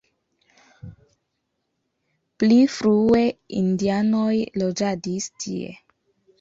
Pli 2.39 2.57
frue 2.77 3.21
indianoj 3.61 4.35
loĝadis 4.65 5.33
tie. 5.45 5.81